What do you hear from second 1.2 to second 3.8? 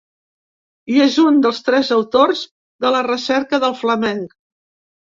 un dels tres autors de La recerca del